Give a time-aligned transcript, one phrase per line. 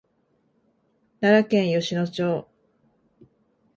[1.19, 2.47] 奈良県吉野町